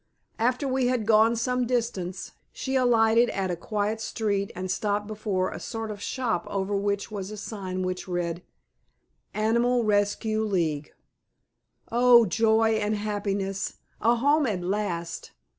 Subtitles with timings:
[0.39, 5.51] After we had gone some distance, she alighted at a quiet street and stopped before
[5.51, 8.41] a sort of shop over which was a sign which read
[9.35, 10.91] "Animal Rescue League."
[11.91, 13.75] Oh, joy and happiness!
[14.01, 15.33] A home at last.